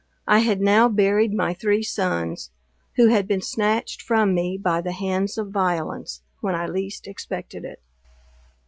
I 0.27 0.39
had 0.39 0.61
now 0.61 0.89
buried 0.89 1.31
my 1.31 1.53
three 1.53 1.83
sons, 1.83 2.49
who 2.95 3.09
had 3.09 3.27
been 3.27 3.43
snatched 3.43 4.01
from 4.01 4.33
me 4.33 4.57
by 4.57 4.81
the 4.81 4.93
hands 4.93 5.37
of 5.37 5.51
violence, 5.51 6.23
when 6.39 6.55
I 6.55 6.65
least 6.65 7.05
expected 7.05 7.63
it. 7.65 7.83